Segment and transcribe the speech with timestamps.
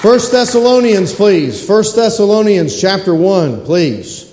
[0.00, 1.62] First Thessalonians, please.
[1.62, 4.26] First Thessalonians chapter 1, please.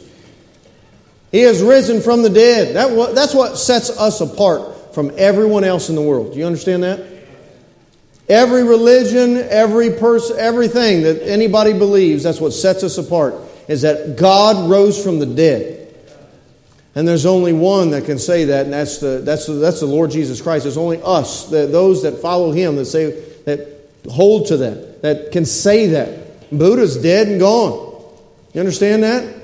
[1.30, 2.74] He has risen from the dead.
[2.78, 6.32] That, that's what sets us apart from everyone else in the world.
[6.32, 7.06] Do you understand that?
[8.30, 13.36] Every religion, every person, everything that anybody believes, that's what sets us apart,
[13.68, 15.94] is that God rose from the dead.
[16.96, 19.86] And there's only one that can say that, and that's the, that's the, that's the
[19.86, 20.64] Lord Jesus Christ.
[20.64, 23.68] There's only us, the, those that follow Him, that say that
[24.10, 26.50] hold to that, that can say that.
[26.52, 28.04] Buddha's dead and gone.
[28.54, 29.36] You understand that?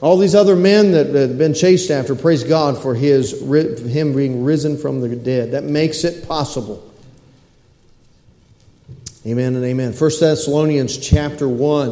[0.00, 4.44] All these other men that have been chased after, praise God for his, him being
[4.44, 5.52] risen from the dead.
[5.52, 6.84] That makes it possible.
[9.26, 9.92] Amen and amen.
[9.92, 11.90] 1 Thessalonians chapter 1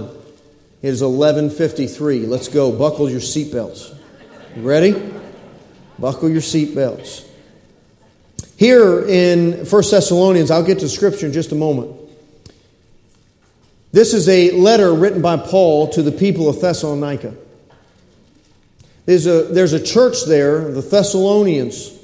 [0.83, 2.27] is 1153.
[2.27, 2.71] Let's go.
[2.71, 3.95] Buckle your seatbelts.
[4.55, 5.13] You ready?
[5.99, 7.27] Buckle your seatbelts.
[8.57, 12.06] Here in 1 Thessalonians, I'll get to scripture in just a moment.
[13.97, 17.35] This is a letter written by Paul to the people of Thessalonica.
[19.07, 21.99] There's a, there's a church there, the Thessalonians,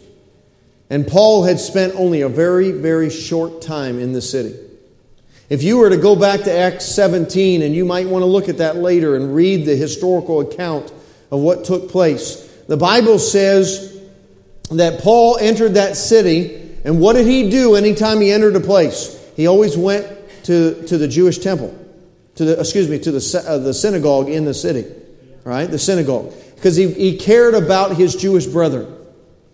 [0.89, 4.59] and Paul had spent only a very, very short time in the city.
[5.51, 8.49] If you were to go back to Acts 17, and you might want to look
[8.49, 10.91] at that later and read the historical account
[11.31, 12.51] of what took place.
[12.69, 14.01] The Bible says
[14.71, 19.23] that Paul entered that city, and what did he do anytime he entered a place?
[19.37, 20.07] He always went
[20.45, 21.79] to, to the Jewish temple,
[22.37, 24.85] to the, excuse me, to the, uh, the synagogue in the city,
[25.45, 25.67] right?
[25.67, 26.33] The synagogue.
[26.55, 28.95] Because he, he cared about his Jewish brethren.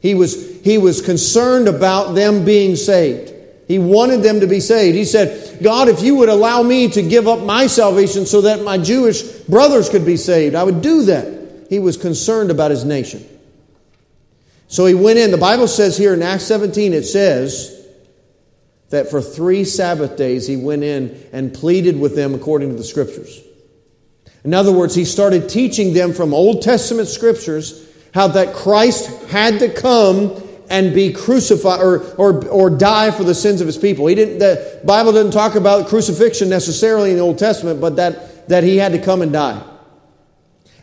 [0.01, 3.35] He was, he was concerned about them being saved.
[3.67, 4.97] He wanted them to be saved.
[4.97, 8.63] He said, God, if you would allow me to give up my salvation so that
[8.63, 12.85] my Jewish brothers could be saved, I would do that he was concerned about his
[12.85, 13.27] nation.
[14.69, 15.31] So he went in.
[15.31, 17.78] The Bible says here in Acts 17, it says
[18.91, 22.85] that for three Sabbath days he went in and pleaded with them according to the
[22.85, 23.41] scriptures.
[24.45, 29.59] In other words, he started teaching them from Old Testament scriptures how that Christ had
[29.59, 34.07] to come and be crucified or, or, or die for the sins of his people.
[34.07, 38.49] He didn't, the Bible didn't talk about crucifixion necessarily in the Old Testament, but that,
[38.49, 39.63] that he had to come and die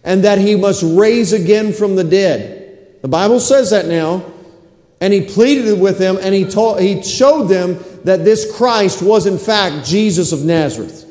[0.05, 3.01] and that he must raise again from the dead.
[3.01, 4.31] The Bible says that now.
[5.01, 9.25] And he pleaded with them and he, told, he showed them that this Christ was
[9.25, 11.05] in fact Jesus of Nazareth.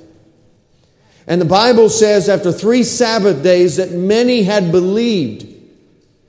[1.26, 5.46] And the Bible says after three Sabbath days that many had believed.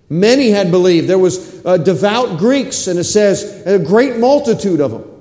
[0.09, 1.07] Many had believed.
[1.07, 5.11] There was uh, devout Greeks, and it says a great multitude of them.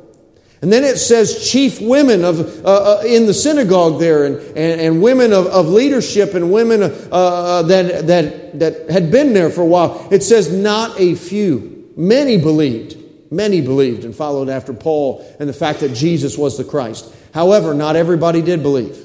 [0.62, 4.80] And then it says chief women of, uh, uh, in the synagogue there, and, and,
[4.80, 9.50] and women of, of, leadership, and women uh, uh, that, that, that had been there
[9.50, 10.08] for a while.
[10.10, 11.92] It says not a few.
[11.96, 13.03] Many believed.
[13.34, 17.12] Many believed and followed after Paul and the fact that Jesus was the Christ.
[17.34, 18.96] However, not everybody did believe.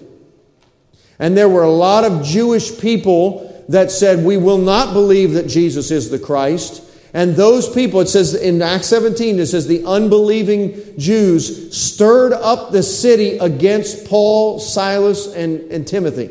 [1.17, 5.47] And there were a lot of Jewish people that said, We will not believe that
[5.47, 6.83] Jesus is the Christ.
[7.11, 12.71] And those people, it says in Acts 17, it says the unbelieving Jews stirred up
[12.71, 16.29] the city against Paul, Silas, and, and Timothy.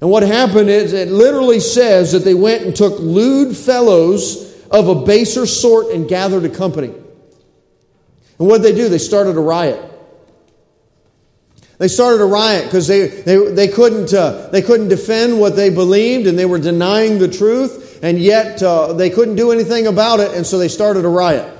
[0.00, 4.88] And what happened is it literally says that they went and took lewd fellows of
[4.88, 6.88] a baser sort and gathered a company.
[8.38, 8.88] And what did they do?
[8.88, 9.90] They started a riot.
[11.78, 15.68] They started a riot because they, they, they, couldn't, uh, they couldn't defend what they
[15.68, 20.18] believed and they were denying the truth and yet uh, they couldn't do anything about
[20.18, 21.56] it, and so they started a riot.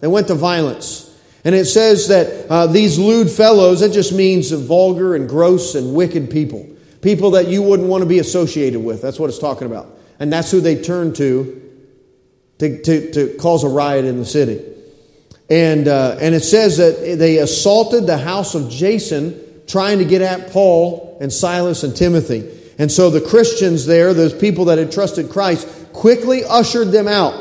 [0.00, 1.10] They went to violence.
[1.44, 5.94] And it says that uh, these lewd fellows, that just means vulgar and gross and
[5.94, 6.68] wicked people.
[7.00, 9.02] People that you wouldn't want to be associated with.
[9.02, 9.96] That's what it's talking about.
[10.18, 11.63] And that's who they turned to
[12.64, 14.64] to, to, to cause a riot in the city.
[15.50, 20.22] And, uh, and it says that they assaulted the house of Jason, trying to get
[20.22, 22.50] at Paul and Silas and Timothy.
[22.78, 27.34] And so the Christians there, those people that had trusted Christ, quickly ushered them out,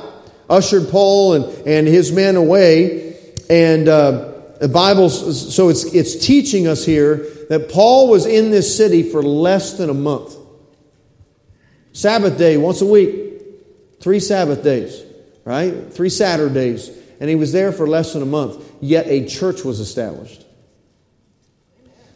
[0.50, 3.18] ushered Paul and, and his men away.
[3.50, 8.78] And uh, the Bible, so it's, it's teaching us here that Paul was in this
[8.78, 10.36] city for less than a month.
[11.94, 13.34] Sabbath day, once a week,
[14.02, 15.04] three Sabbath days,
[15.46, 15.92] right?
[15.92, 16.90] Three Saturdays.
[17.20, 20.46] And he was there for less than a month, yet a church was established.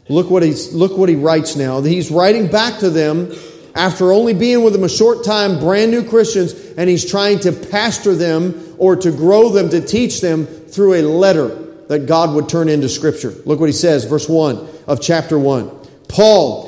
[0.08, 1.80] Look what, he's, look what he writes now.
[1.82, 3.32] He's writing back to them
[3.74, 7.52] after only being with them a short time, brand new Christians, and he's trying to
[7.52, 11.48] pastor them or to grow them, to teach them through a letter
[11.88, 13.34] that God would turn into Scripture.
[13.44, 15.70] Look what he says, verse 1 of chapter 1.
[16.08, 16.67] Paul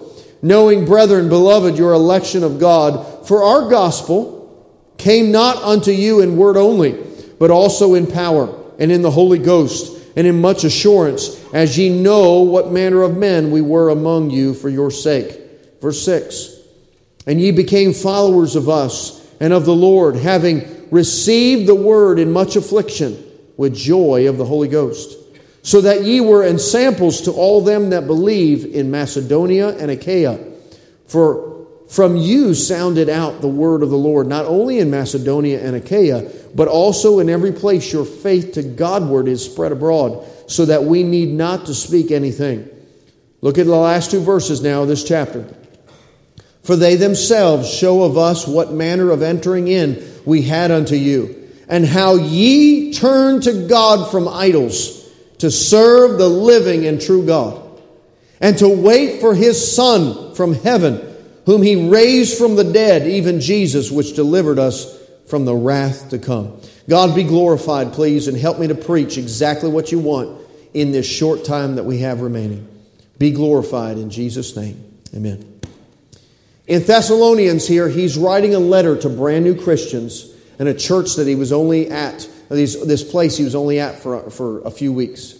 [0.41, 4.41] Knowing, brethren, beloved, your election of God, for our gospel
[4.97, 6.97] came not unto you in word only,
[7.39, 11.89] but also in power and in the Holy Ghost and in much assurance, as ye
[11.89, 15.39] know what manner of men we were among you for your sake.
[15.81, 16.55] Verse 6
[17.25, 22.31] And ye became followers of us and of the Lord, having received the word in
[22.31, 23.23] much affliction
[23.57, 25.17] with joy of the Holy Ghost,
[25.63, 30.39] so that ye were ensamples to all them that believe in Macedonia and Achaia.
[31.07, 35.75] For from you sounded out the word of the Lord, not only in Macedonia and
[35.75, 40.85] Achaia, but also in every place your faith to Godward is spread abroad, so that
[40.85, 42.69] we need not to speak anything.
[43.41, 45.53] Look at the last two verses now of this chapter.
[46.63, 51.49] For they themselves show of us what manner of entering in we had unto you,
[51.67, 55.00] and how ye turned to God from idols
[55.41, 57.61] to serve the living and true God,
[58.39, 61.09] and to wait for his Son from heaven
[61.45, 64.97] whom he raised from the dead, even Jesus, which delivered us
[65.27, 66.59] from the wrath to come.
[66.87, 70.39] God be glorified, please, and help me to preach exactly what you want
[70.73, 72.67] in this short time that we have remaining.
[73.17, 74.83] Be glorified in Jesus' name.
[75.15, 75.59] Amen.
[76.67, 81.27] In Thessalonians, here, he's writing a letter to brand new Christians and a church that
[81.27, 85.35] he was only at, this place he was only at for, for a few weeks.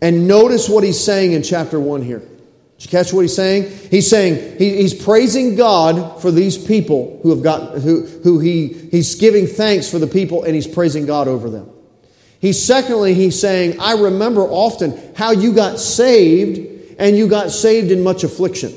[0.00, 2.20] And notice what he's saying in chapter 1 here.
[2.20, 3.76] Did you catch what he's saying?
[3.90, 8.68] He's saying he, he's praising God for these people who have got who, who he
[8.68, 11.68] he's giving thanks for the people and he's praising God over them.
[12.40, 17.90] He's secondly, he's saying, I remember often how you got saved and you got saved
[17.90, 18.72] in much affliction.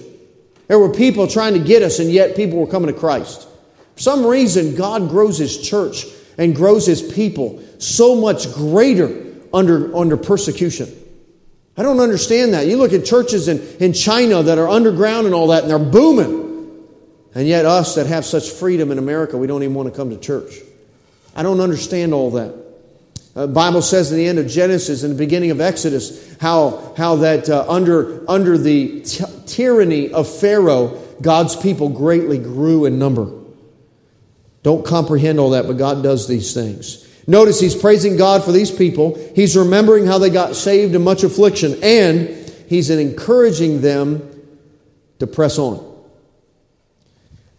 [0.67, 3.47] There were people trying to get us, and yet people were coming to Christ.
[3.95, 6.05] For some reason, God grows his church
[6.41, 10.89] and grows his people so much greater under, under persecution.
[11.77, 12.65] I don't understand that.
[12.65, 15.77] You look at churches in, in China that are underground and all that, and they're
[15.77, 16.87] booming.
[17.35, 20.09] And yet, us that have such freedom in America, we don't even want to come
[20.09, 20.55] to church.
[21.35, 22.55] I don't understand all that.
[23.35, 26.95] The uh, Bible says in the end of Genesis and the beginning of Exodus how,
[26.97, 32.97] how that uh, under, under the t- tyranny of Pharaoh, God's people greatly grew in
[32.97, 33.40] number.
[34.63, 37.07] Don't comprehend all that, but God does these things.
[37.27, 39.17] Notice he's praising God for these people.
[39.35, 42.29] He's remembering how they got saved in much affliction, and
[42.67, 44.27] he's encouraging them
[45.19, 45.87] to press on.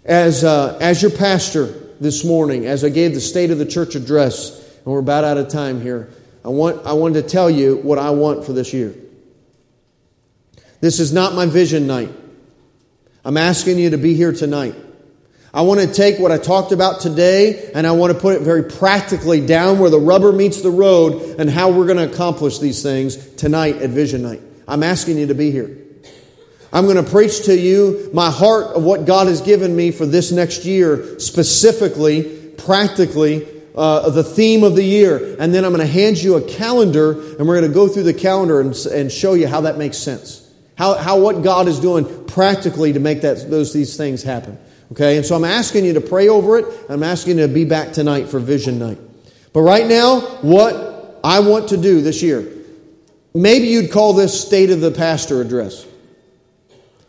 [0.04, 1.66] As, uh, as your pastor
[2.00, 5.38] this morning, as I gave the State of the Church address, and we're about out
[5.38, 6.10] of time here,
[6.44, 8.94] I, want, I wanted to tell you what I want for this year.
[10.80, 12.10] This is not my vision night.
[13.24, 14.74] I'm asking you to be here tonight.
[15.54, 18.40] I want to take what I talked about today and I want to put it
[18.40, 22.58] very practically down where the rubber meets the road and how we're going to accomplish
[22.58, 24.40] these things tonight at Vision Night.
[24.66, 25.76] I'm asking you to be here.
[26.72, 30.06] I'm going to preach to you my heart of what God has given me for
[30.06, 35.36] this next year, specifically, practically, uh, the theme of the year.
[35.38, 38.04] And then I'm going to hand you a calendar and we're going to go through
[38.04, 40.50] the calendar and, and show you how that makes sense.
[40.78, 44.58] How, how what God is doing practically to make that, those, these things happen.
[44.92, 46.66] Okay, and so I'm asking you to pray over it.
[46.90, 48.98] I'm asking you to be back tonight for vision night.
[49.54, 52.46] But right now, what I want to do this year,
[53.32, 55.86] maybe you'd call this state of the pastor address.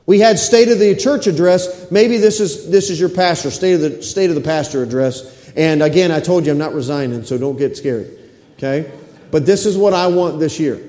[0.06, 1.92] We had state of the church address.
[1.92, 5.52] Maybe this is this is your pastor state of the state of the pastor address.
[5.58, 8.18] And again, I told you I'm not resigning, so don't get scared.
[8.54, 8.94] Okay?
[9.30, 10.82] But this is what I want this year.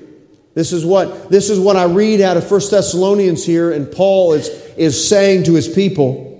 [0.53, 4.31] This is what this is what I read out of First Thessalonians here, and Paul
[4.31, 4.47] is
[4.77, 6.31] is saying to his people.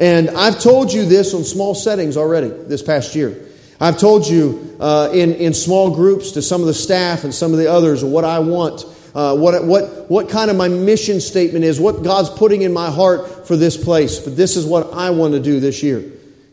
[0.00, 3.46] And I've told you this on small settings already this past year.
[3.78, 7.52] I've told you uh, in, in small groups to some of the staff and some
[7.52, 11.66] of the others what I want, uh, what, what, what kind of my mission statement
[11.66, 14.18] is, what God's putting in my heart for this place.
[14.18, 16.02] But this is what I want to do this year.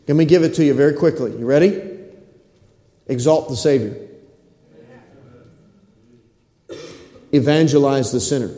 [0.06, 1.32] Let me give it to you very quickly.
[1.32, 1.82] You ready?
[3.06, 3.96] Exalt the Savior,
[7.32, 8.54] evangelize the sinner,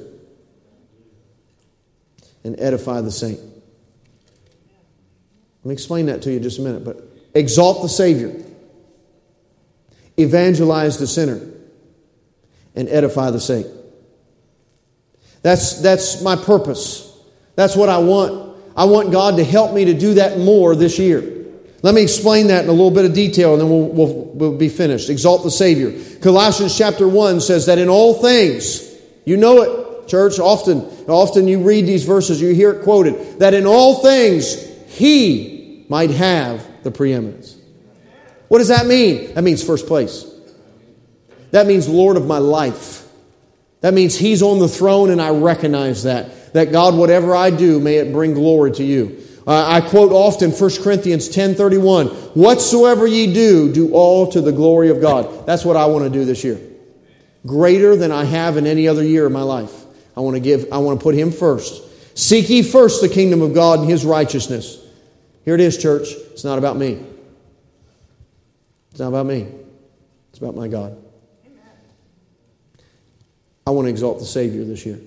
[2.42, 3.38] and edify the saint.
[5.62, 6.85] Let me explain that to you in just a minute.
[6.85, 7.02] But
[7.35, 8.35] exalt the Savior,
[10.17, 11.40] evangelize the sinner,
[12.75, 13.67] and edify the saint.
[15.43, 17.07] That's, that's my purpose.
[17.57, 18.57] That's what I want.
[18.76, 21.38] I want God to help me to do that more this year.
[21.83, 24.57] Let me explain that in a little bit of detail and then we'll, we'll, we'll
[24.57, 25.09] be finished.
[25.09, 25.99] Exalt the Savior.
[26.21, 28.87] Colossians chapter 1 says that in all things,
[29.25, 33.55] you know it, church, often, often you read these verses, you hear it quoted, that
[33.55, 37.56] in all things He might have the preeminence.
[38.49, 39.32] What does that mean?
[39.35, 40.26] That means first place.
[41.52, 43.09] That means Lord of my life.
[43.82, 46.52] That means He's on the throne and I recognize that.
[46.54, 49.23] That God, whatever I do, may it bring glory to you.
[49.47, 54.90] Uh, I quote often 1 Corinthians 10:31, "Whatsoever ye do, do all to the glory
[54.90, 56.59] of God." That's what I want to do this year.
[57.47, 59.73] Greater than I have in any other year of my life.
[60.16, 61.80] I want to give I want to put him first.
[62.14, 64.79] Seek ye first the kingdom of God and his righteousness.
[65.45, 66.09] Here it is, church.
[66.33, 67.05] It's not about me.
[68.90, 69.49] It's not about me.
[70.31, 70.97] It's about my God.
[73.67, 74.99] I want to exalt the Savior this year.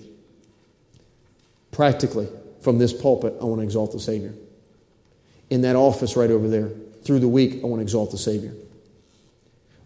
[1.70, 2.28] Practically,
[2.60, 4.32] from this pulpit, I want to exalt the Savior.
[5.50, 6.70] In that office right over there,
[7.02, 8.54] through the week, I want to exalt the Savior.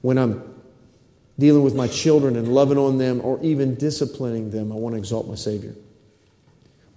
[0.02, 0.54] When I'm
[1.38, 4.98] dealing with my children and loving on them or even disciplining them, I want to
[4.98, 5.74] exalt my Savior.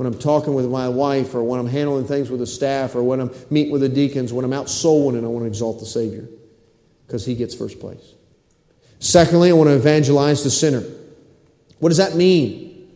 [0.01, 3.03] When I'm talking with my wife or when I'm handling things with the staff or
[3.03, 5.79] when I'm meeting with the deacons, when I'm out soul winning, I want to exalt
[5.79, 6.27] the Savior
[7.05, 8.15] because He gets first place.
[8.98, 10.84] Secondly, I want to evangelize the sinner.
[11.77, 12.89] What does that mean?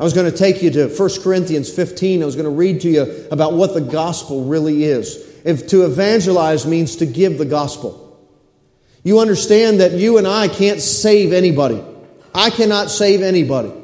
[0.00, 2.20] I was going to take you to 1 Corinthians 15.
[2.20, 5.18] I was going to read to you about what the gospel really is.
[5.44, 8.18] If to evangelize means to give the gospel.
[9.04, 11.80] You understand that you and I can't save anybody.
[12.34, 13.83] I cannot save anybody.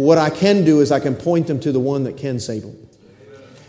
[0.00, 2.40] But what I can do is I can point them to the one that can
[2.40, 2.74] save them.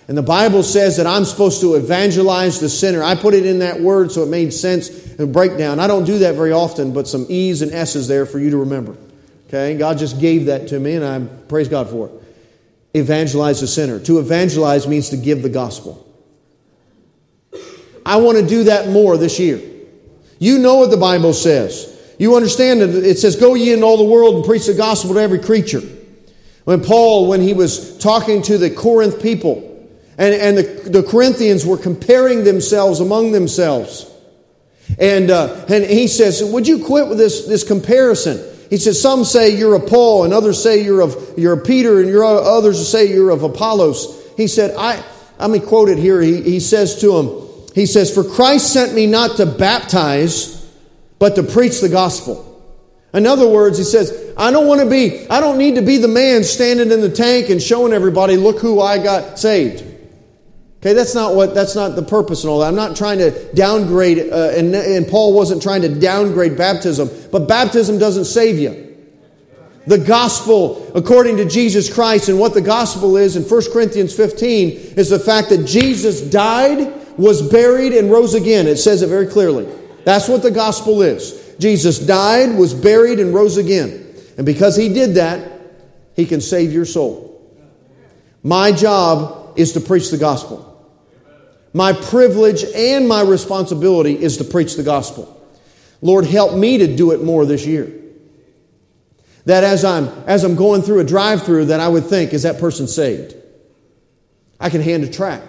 [0.07, 3.03] And the Bible says that I'm supposed to evangelize the sinner.
[3.03, 5.81] I put it in that word so it made sense and breakdown.
[5.81, 8.57] I don't do that very often, but some E's and S's there for you to
[8.59, 8.95] remember.
[9.49, 9.77] Okay?
[9.77, 11.19] God just gave that to me, and I
[11.49, 12.13] praise God for it.
[12.97, 13.99] Evangelize the sinner.
[13.99, 16.07] To evangelize means to give the gospel.
[18.05, 19.61] I want to do that more this year.
[20.39, 22.15] You know what the Bible says.
[22.19, 25.15] You understand that it says, Go ye into all the world and preach the gospel
[25.15, 25.81] to every creature.
[26.63, 29.67] When Paul, when he was talking to the Corinth people,
[30.17, 34.07] and, and the, the Corinthians were comparing themselves among themselves.
[34.99, 38.39] And, uh, and he says, Would you quit with this, this comparison?
[38.69, 41.99] He says, Some say you're of Paul, and others say you're of, you're of Peter,
[41.99, 44.21] and you're, others say you're of Apollos.
[44.37, 45.03] He said, I,
[45.39, 46.21] let me quote it here.
[46.21, 50.57] He, he says to him, He says, For Christ sent me not to baptize,
[51.19, 52.47] but to preach the gospel.
[53.13, 55.97] In other words, he says, I don't want to be, I don't need to be
[55.97, 59.83] the man standing in the tank and showing everybody, look who I got saved.
[60.81, 62.67] Okay, that's not what, that's not the purpose and all that.
[62.67, 67.47] I'm not trying to downgrade, uh, and, and Paul wasn't trying to downgrade baptism, but
[67.47, 68.87] baptism doesn't save you.
[69.85, 74.69] The gospel, according to Jesus Christ, and what the gospel is in 1 Corinthians 15,
[74.97, 78.67] is the fact that Jesus died, was buried, and rose again.
[78.67, 79.67] It says it very clearly.
[80.03, 81.55] That's what the gospel is.
[81.59, 84.00] Jesus died, was buried, and rose again.
[84.41, 85.51] And because he did that,
[86.15, 87.47] he can save your soul.
[88.41, 90.67] My job is to preach the gospel.
[91.73, 95.39] My privilege and my responsibility is to preach the gospel.
[96.01, 97.93] Lord, help me to do it more this year.
[99.45, 102.41] That as I'm, as I'm going through a drive through, that I would think, is
[102.41, 103.35] that person saved?
[104.59, 105.43] I can hand a track.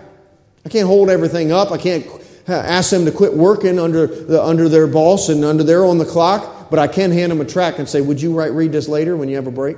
[0.67, 1.71] I can't hold everything up.
[1.71, 2.07] I can't
[2.47, 6.05] ask them to quit working under, the, under their boss and under their on the
[6.05, 8.88] clock, but I can hand them a track and say, Would you write, read this
[8.88, 9.76] later when you have a break?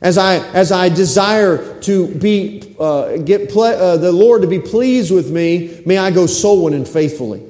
[0.00, 4.58] As I, as I desire to be, uh, get ple- uh, the Lord to be
[4.58, 7.42] pleased with me, may I go soul winning faithfully.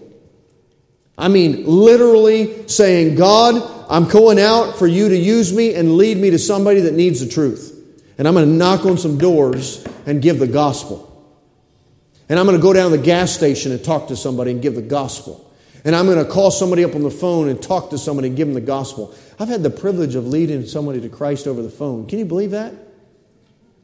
[1.16, 6.16] I mean, literally saying, God, I'm going out for you to use me and lead
[6.16, 7.80] me to somebody that needs the truth.
[8.18, 11.10] And I'm going to knock on some doors and give the gospel.
[12.28, 14.60] And I'm going to go down to the gas station and talk to somebody and
[14.60, 15.43] give the gospel.
[15.84, 18.36] And I'm going to call somebody up on the phone and talk to somebody and
[18.36, 19.14] give them the gospel.
[19.38, 22.06] I've had the privilege of leading somebody to Christ over the phone.
[22.06, 22.72] Can you believe that?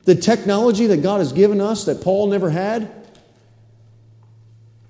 [0.05, 2.91] The technology that God has given us that Paul never had.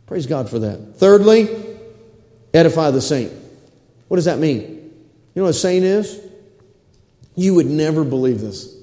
[0.06, 0.96] Praise God for that.
[0.96, 1.48] Thirdly,
[2.54, 3.32] edify the saint.
[4.06, 4.60] What does that mean?
[4.60, 6.20] You know what a saint is?
[7.34, 8.76] You would never believe this.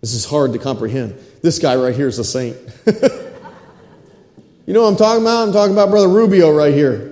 [0.00, 1.18] This is hard to comprehend.
[1.42, 2.56] This guy right here is a saint.
[2.86, 5.48] you know what I'm talking about?
[5.48, 7.09] I'm talking about Brother Rubio right here.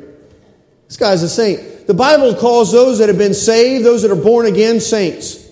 [0.88, 1.87] This guy's a saint.
[1.87, 5.47] The Bible calls those that have been saved, those that are born again, saints.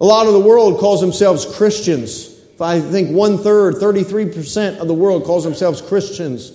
[0.00, 2.28] A lot of the world calls themselves Christians.
[2.60, 6.50] I think one third, 33% of the world calls themselves Christians,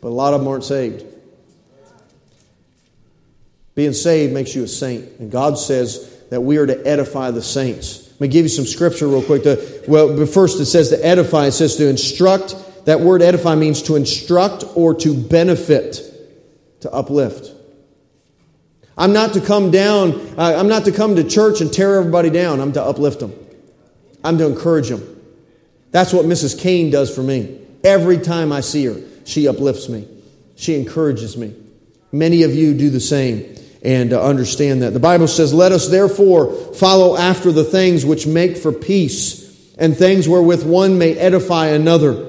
[0.00, 1.04] but a lot of them aren't saved.
[3.74, 5.08] Being saved makes you a saint.
[5.18, 8.08] And God says that we are to edify the saints.
[8.12, 9.44] Let me give you some scripture real quick.
[9.44, 13.82] To, well, first it says to edify, it says to instruct, That word edify means
[13.82, 16.02] to instruct or to benefit,
[16.80, 17.52] to uplift.
[18.96, 22.30] I'm not to come down, uh, I'm not to come to church and tear everybody
[22.30, 22.60] down.
[22.60, 23.32] I'm to uplift them.
[24.24, 25.20] I'm to encourage them.
[25.92, 26.58] That's what Mrs.
[26.60, 27.60] Kane does for me.
[27.84, 30.06] Every time I see her, she uplifts me,
[30.56, 31.54] she encourages me.
[32.10, 34.92] Many of you do the same and uh, understand that.
[34.92, 39.96] The Bible says, Let us therefore follow after the things which make for peace and
[39.96, 42.27] things wherewith one may edify another.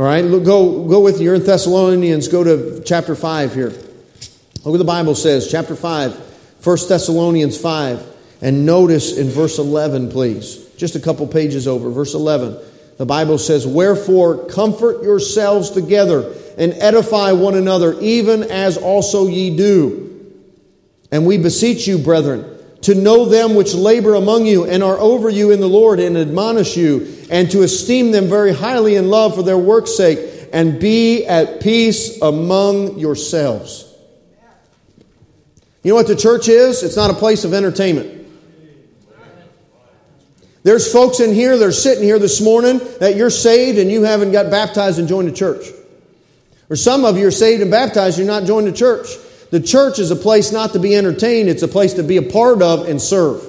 [0.00, 1.24] All right, go, go with you.
[1.24, 2.28] You're in Thessalonians.
[2.28, 3.68] Go to chapter 5 here.
[3.68, 8.06] Look what the Bible says, chapter 5, 1 Thessalonians 5.
[8.40, 12.56] And notice in verse 11, please, just a couple pages over, verse 11.
[12.96, 19.54] The Bible says, Wherefore comfort yourselves together and edify one another, even as also ye
[19.54, 20.32] do.
[21.12, 25.28] And we beseech you, brethren, to know them which labor among you and are over
[25.28, 29.34] you in the Lord and admonish you, and to esteem them very highly in love
[29.34, 33.86] for their work's sake, and be at peace among yourselves.
[35.82, 36.82] You know what the church is?
[36.82, 38.18] It's not a place of entertainment.
[40.62, 44.02] There's folks in here that are sitting here this morning that you're saved and you
[44.02, 45.64] haven't got baptized and joined the church.
[46.68, 49.08] Or some of you are saved and baptized, you're not joined the church.
[49.50, 52.22] The church is a place not to be entertained, it's a place to be a
[52.22, 53.46] part of and serve.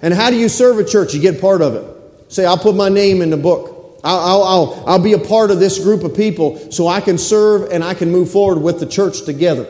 [0.00, 1.14] And how do you serve a church?
[1.14, 2.32] You get part of it.
[2.32, 4.00] Say, I'll put my name in the book.
[4.04, 7.72] I'll, I'll, I'll, be a part of this group of people so I can serve
[7.72, 9.66] and I can move forward with the church together.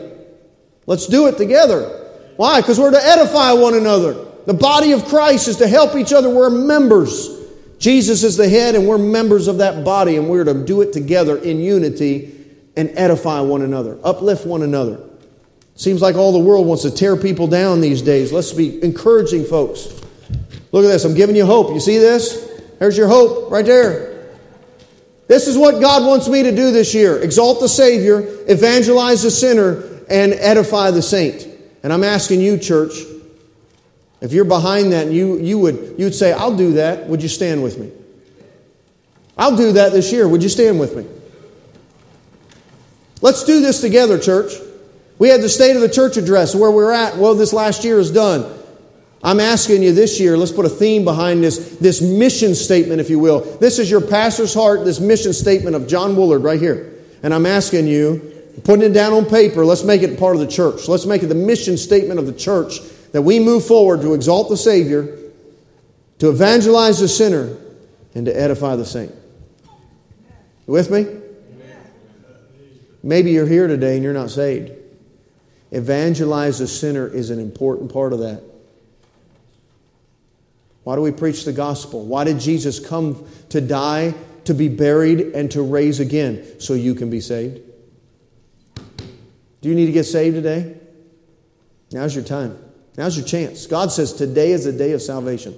[0.85, 1.89] Let's do it together.
[2.35, 2.61] Why?
[2.61, 4.25] Because we're to edify one another.
[4.45, 6.29] The body of Christ is to help each other.
[6.29, 7.27] We're members.
[7.79, 10.93] Jesus is the head, and we're members of that body, and we're to do it
[10.93, 12.35] together in unity
[12.75, 15.09] and edify one another, uplift one another.
[15.79, 18.33] Seems like all the world wants to tear people down these days.
[18.33, 19.87] Let's be encouraging folks.
[20.73, 21.05] Look at this.
[21.05, 21.73] I'm giving you hope.
[21.73, 22.51] You see this?
[22.79, 24.27] There's your hope right there.
[25.29, 29.31] This is what God wants me to do this year exalt the Savior, evangelize the
[29.31, 31.47] sinner, and edify the saint.
[31.81, 32.91] And I'm asking you, church,
[34.19, 37.29] if you're behind that and you, you would you'd say, I'll do that, would you
[37.29, 37.89] stand with me?
[39.37, 40.27] I'll do that this year.
[40.27, 41.05] Would you stand with me?
[43.21, 44.51] Let's do this together, church.
[45.19, 47.17] We had the state of the church address where we're at.
[47.17, 48.57] Well, this last year is done.
[49.21, 53.09] I'm asking you this year, let's put a theme behind this, this mission statement, if
[53.09, 53.41] you will.
[53.57, 56.95] This is your pastor's heart, this mission statement of John Woolard right here.
[57.21, 58.31] And I'm asking you,
[58.63, 60.87] putting it down on paper, let's make it part of the church.
[60.87, 62.79] Let's make it the mission statement of the church
[63.11, 65.17] that we move forward to exalt the Savior,
[66.19, 67.57] to evangelize the sinner,
[68.15, 69.13] and to edify the saint.
[70.65, 71.07] You with me?
[73.03, 74.78] Maybe you're here today and you're not saved.
[75.71, 78.41] Evangelize the sinner is an important part of that.
[80.83, 82.05] Why do we preach the gospel?
[82.05, 86.59] Why did Jesus come to die, to be buried, and to raise again?
[86.59, 87.61] So you can be saved.
[89.61, 90.77] Do you need to get saved today?
[91.91, 92.57] Now's your time.
[92.97, 93.67] Now's your chance.
[93.67, 95.55] God says today is the day of salvation.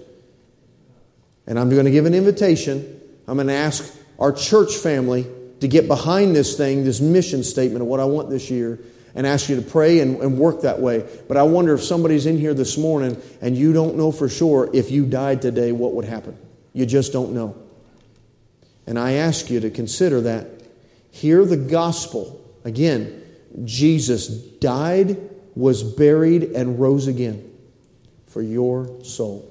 [1.48, 3.00] And I'm going to give an invitation.
[3.28, 5.26] I'm going to ask our church family
[5.62, 8.80] to get behind this thing, this mission statement of what I want this year
[9.16, 11.06] and ask you to pray and, and, work that way.
[11.28, 14.70] But I wonder if somebody's in here this morning and you don't know for sure
[14.74, 16.38] if you died today, what would happen?
[16.74, 17.56] You just don't know.
[18.88, 20.48] And I ask you to consider that.
[21.12, 22.40] Hear the gospel.
[22.64, 23.22] Again,
[23.66, 25.18] Jesus died,
[25.56, 27.52] was buried, and rose again
[28.28, 29.48] for your soul.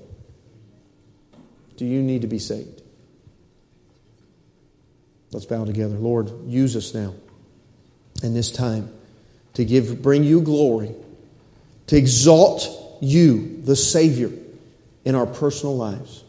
[1.77, 2.83] Do you need to be saved?
[5.33, 5.96] Let's bow together.
[5.96, 7.14] Lord, use us now
[8.23, 8.92] in this time
[9.54, 10.94] to give, bring you glory,
[11.88, 12.68] to exalt
[13.00, 14.30] you, the Savior,
[15.04, 16.24] in our personal lives.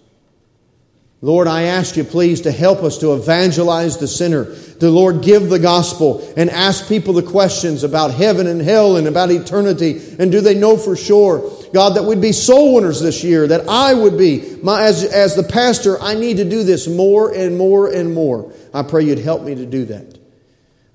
[1.24, 4.56] Lord, I ask you, please, to help us to evangelize the sinner.
[4.80, 9.08] To, Lord, give the gospel and ask people the questions about heaven and hell and
[9.08, 10.02] about eternity.
[10.18, 13.70] And do they know for sure, God, that we'd be soul winners this year, that
[13.70, 14.58] I would be.
[14.64, 18.52] My, as, as the pastor, I need to do this more and more and more.
[18.74, 20.18] I pray you'd help me to do that.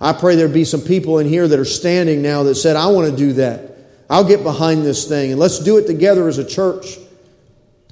[0.01, 2.89] I pray there be some people in here that are standing now that said, I
[2.89, 3.77] want to do that.
[4.11, 6.99] I'll get behind this thing and let's do it together as a church.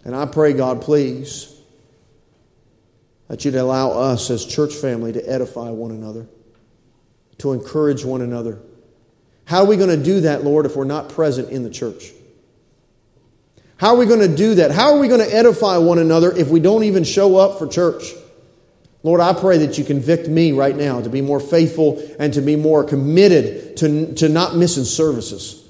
[0.04, 1.50] And I pray, God, please,
[3.28, 6.26] that you'd allow us as church family to edify one another,
[7.38, 8.60] to encourage one another.
[9.46, 12.12] How are we going to do that, Lord, if we're not present in the church?
[13.76, 14.70] How are we going to do that?
[14.70, 17.66] How are we going to edify one another if we don't even show up for
[17.66, 18.12] church?
[19.04, 22.40] Lord, I pray that you convict me right now to be more faithful and to
[22.40, 25.62] be more committed to, to not missing services.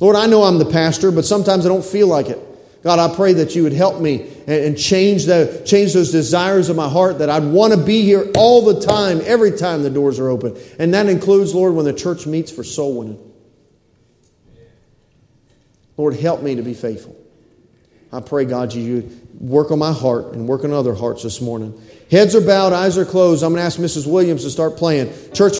[0.00, 2.38] Lord, I know I'm the pastor, but sometimes I don't feel like it.
[2.82, 6.76] God, I pray that you would help me and, change, the, change those desires of
[6.76, 10.20] my heart that I'd want to be here all the time, every time the doors
[10.20, 10.54] are open.
[10.78, 13.32] And that includes, Lord, when the church meets for soul winning.
[15.96, 17.16] Lord, help me to be faithful.
[18.12, 21.80] I pray, God, you work on my heart and work on other hearts this morning.
[22.10, 23.42] Heads are bowed, eyes are closed.
[23.42, 24.06] I'm going to ask Mrs.
[24.06, 25.12] Williams to start playing.
[25.32, 25.52] Church